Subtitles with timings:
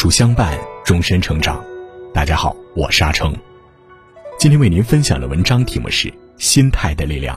[0.00, 1.62] 书相伴，终身成长。
[2.14, 3.36] 大家好，我是阿成。
[4.38, 7.36] 今天为您分享的文章题目是《心态的力量》。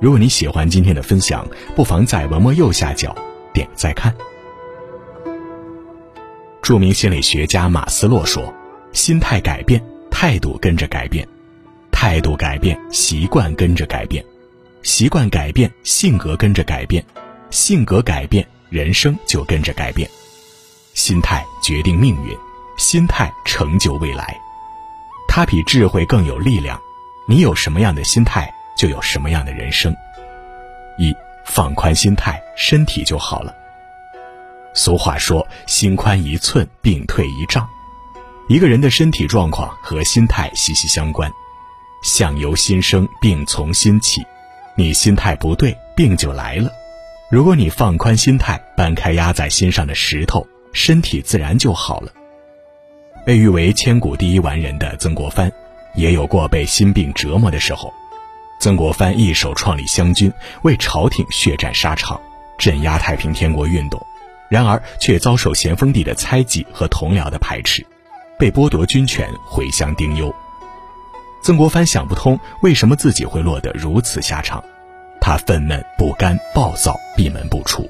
[0.00, 3.14] 如果你喜欢今天的分享，不妨在文末右下角
[3.52, 4.16] 点个再看。
[6.62, 8.50] 著名心理学家马斯洛说
[8.94, 11.26] ：“心态改变，态度跟着改变；
[11.90, 14.24] 态度改变，习惯跟着改变；
[14.82, 17.04] 习惯改变，性格跟着改变；
[17.50, 20.08] 性格改变，人生就跟着改变。
[20.96, 22.36] 心态决定命运，
[22.78, 24.36] 心态成就未来。”
[25.28, 26.80] 它比智慧更有力量，
[27.28, 29.94] 你有什么样的心态，就有什么样的人生。
[30.96, 31.14] 一
[31.44, 33.54] 放宽心态，身体就好了。
[34.72, 37.68] 俗话说：“心宽一寸，病退一丈。”
[38.48, 41.30] 一个人的身体状况和心态息息相关，
[42.02, 44.22] 相由心生，病从心起。
[44.74, 46.70] 你心态不对，病就来了。
[47.30, 52.12] 如果你放宽心态，搬开压在心上的石头，身体自然就好了。
[53.24, 55.50] 被誉为千古第一完人的曾国藩，
[55.96, 57.92] 也有过被心病折磨的时候。
[58.60, 60.32] 曾国藩一手创立湘军，
[60.62, 62.20] 为朝廷血战沙场，
[62.58, 64.00] 镇压太平天国运动，
[64.48, 67.84] 然而却遭受咸丰帝的猜忌和同僚的排斥，
[68.38, 70.32] 被剥夺军权，回乡丁忧。
[71.42, 74.62] 曾国藩想不通为什么自己会落得如此下场，
[75.20, 77.88] 他愤懑不甘、暴躁，闭门不出，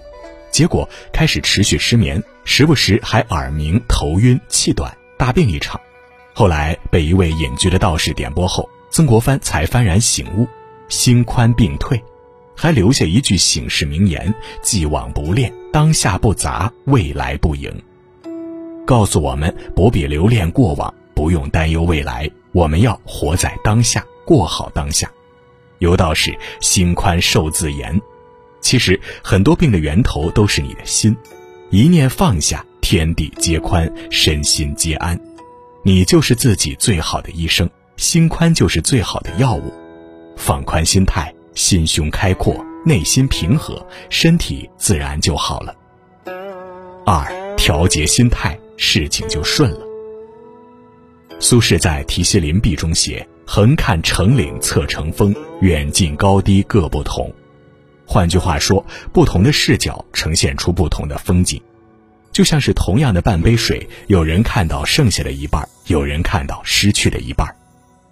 [0.51, 4.97] 结果开始持续失眠，时不时还耳鸣、头晕、气短。
[5.19, 5.81] 大病一场，
[6.33, 10.47] 后来被一位隐居的道士点拨后，曾国藩才幡然醒悟，
[10.89, 12.01] 心宽病退，
[12.55, 17.83] 还留下一句醒世名言：“既往不恋，当下不杂，未来不迎。”
[18.87, 25.11] 告诉我们不必留恋过往，不用担忧未来，我们要活在当下，过好当下。
[25.79, 28.01] 有道是“心宽寿自延”，
[28.61, 31.17] 其实很多病的源头都是你的心，
[31.71, 32.65] 一念放下。
[32.89, 35.21] 天地皆宽，身心皆安，
[35.83, 37.69] 你就是自己最好的医生。
[37.97, 39.75] 心宽就是最好的药物。
[40.37, 45.75] 放宽心态，心胸开阔，内心平和，身体自然就好了。
[47.05, 47.27] 二，
[47.57, 49.81] 调节心态，事情就顺了。
[51.41, 57.29] 苏轼在《题西林壁》中写：“横看成岭侧成峰，远近高低各不同。”
[58.07, 61.61] 换句话说，不同的视角呈现出不同的风景。
[62.33, 67.49] 就像是同样的半杯水，有人看到剩下的一半，有人看到失去的一半，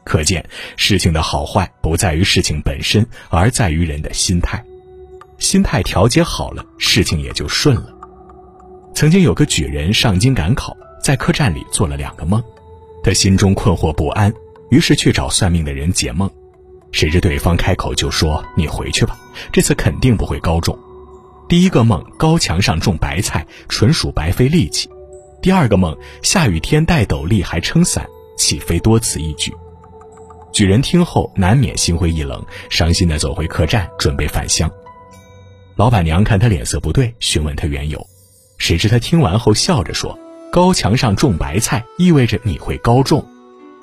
[0.02, 0.44] 可见
[0.76, 4.64] 事情的好坏不在于事情本身，而在于人的心态。
[5.38, 7.88] 心态调节好了，事情也就顺了。
[8.94, 12.42] 曾经有个举人上京赶考，在客栈里做了两个梦，
[13.02, 14.32] 他心中困惑不安，
[14.70, 16.30] 于是去找算命的人解梦，
[16.94, 19.18] 谁知对方开口就说：“你回去吧，
[19.50, 20.78] 这次肯定不会高中。”
[21.48, 24.88] 第一个梦，高墙上种白菜，纯属白费力气；
[25.42, 28.06] 第二个梦，下雨天戴斗笠还撑伞，
[28.38, 29.52] 岂非多此一举？
[30.52, 32.40] 举人听后难免心灰意冷，
[32.70, 34.70] 伤心的走回客栈，准备返乡。
[35.74, 38.06] 老板娘看他脸色不对，询问他缘由，
[38.56, 40.16] 谁知他听完后笑着说
[40.52, 43.20] ：“高墙上种白菜，意味着你会高中；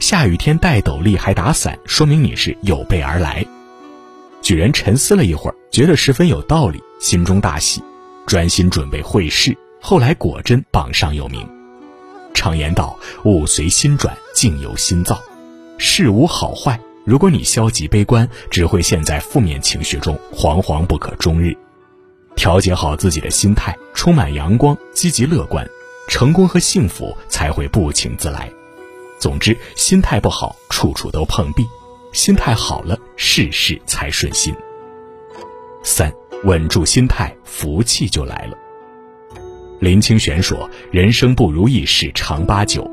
[0.01, 3.45] 下雨天戴斗笠还打伞，说明你是有备而来。”
[4.41, 6.81] 举人沉思了一会儿，觉得十分有道理。
[6.99, 7.83] 心中大喜，
[8.25, 9.55] 专心准备会试。
[9.79, 11.47] 后来果真榜上有名。
[12.33, 15.21] 常言道：“物随心转，境由心造。”
[15.77, 21.55] 事无好坏，如果你消极悲观，只会陷在负面情绪中，惶惶不可终日。
[22.35, 25.67] 调节好自己的心态，充满阳光、积极乐观，
[26.07, 28.51] 成功和幸福才会不请自来。
[29.21, 31.63] 总之，心态不好，处处都碰壁；
[32.11, 34.53] 心态好了，事事才顺心。
[35.83, 36.11] 三。
[36.43, 38.57] 稳住心态，福气就来了。
[39.79, 42.89] 林清玄说：“人生不如意事常八九，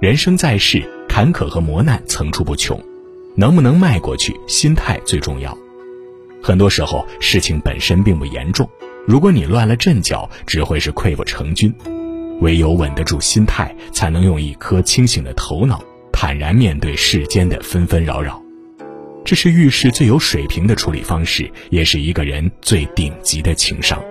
[0.00, 2.82] 人生在世，坎坷和磨难层出不穷，
[3.36, 5.56] 能不能迈过去，心态最重要。
[6.42, 8.68] 很多时候，事情本身并不严重，
[9.06, 11.72] 如果你乱了阵脚，只会是溃不成军。
[12.40, 15.82] 唯有稳得住心态，才能用一颗清醒的头脑，
[16.12, 18.42] 坦然面对世间的纷纷扰扰。”
[19.24, 24.02] 这是遇事最有水平的处理方式，也是一个人最顶级的情商。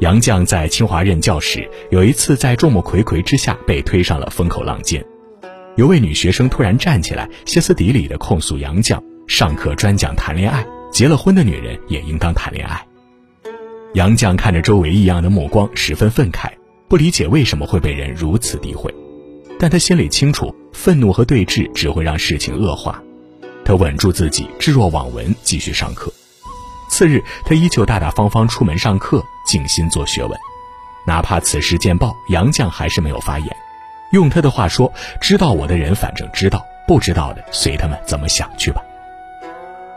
[0.00, 5.02] 杨绛在清华任教时，有一次在众目睽睽之下被推上了风口浪尖，
[5.76, 12.84] 有位女学生突然站起来，歇斯底里地控诉杨绛上课专讲谈恋爱，结了婚的女人也应当谈恋爱。
[13.94, 16.50] 杨绛看着周围异样的目光，十分愤慨，
[16.88, 18.94] 不理解为什么会被人如此诋毁，
[19.58, 23.02] 但他心里清楚，愤怒和对峙只会让事情恶化。
[23.64, 26.12] 他稳住自己，置若罔闻，继续上课。
[26.88, 30.38] 次日，他依旧大大方方出门上课，静心做学问。
[31.04, 33.56] 哪怕此事见报，杨绛还是没有发言。
[34.12, 38.80] 用他的话说：“知道我的人反正知道，不知道的随他们怎么想去吧。”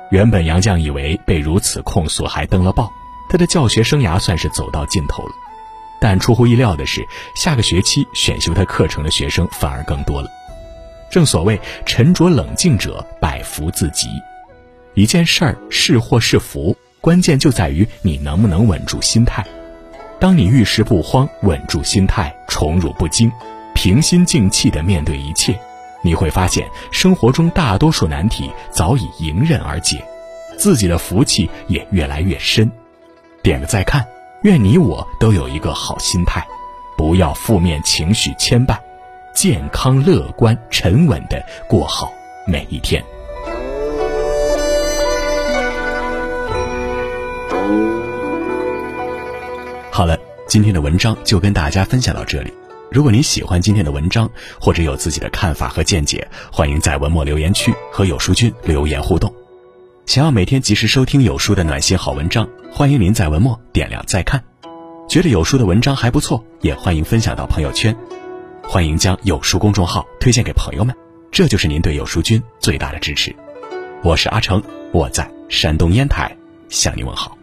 [0.09, 2.91] 原本杨绛以为被如此控诉还登了报，
[3.29, 5.31] 他的教学生涯算是走到尽头了。
[6.01, 7.05] 但出乎意料的是，
[7.35, 10.29] 下个学期选修他课程的学生反而更多了。
[11.11, 14.07] 正所谓沉着冷静者百福自集，
[14.93, 19.45] 一件事儿是祸是福，关键就在于你能不能稳住心态。
[20.19, 23.31] 当你遇事不慌，稳住心态，宠辱不惊，
[23.73, 25.59] 平心静气地面对一切，
[26.03, 30.03] 你会发现生活中大多数难题早已迎刃而解，
[30.57, 32.69] 自己的福气也越来越深。
[33.41, 34.05] 点个再看，
[34.43, 36.47] 愿你我都有一个好心态，
[36.95, 38.77] 不要负面情绪牵绊。
[39.33, 42.09] 健康、乐观、沉稳的过好
[42.47, 43.03] 每一天。
[49.91, 52.53] 好了，今天的文章就跟大家分享到这里。
[52.89, 59.33] 如果你喜欢今天的文章，或者有自己的看法和见解，欢迎在文末留言区和有书君留言互动。
[60.09, 64.43] 想要每天及时收听有书的暖心好文章，欢迎您在文末点亮再看。
[65.07, 67.95] 觉得有书的文章还不错，也欢迎分享到朋友圈。
[68.63, 70.95] 欢迎将有书公众号推荐给朋友们，
[71.31, 73.35] 这就是您对有书君最大的支持。
[74.03, 76.35] 我是阿成，我在山东烟台
[76.69, 77.37] 向您问好。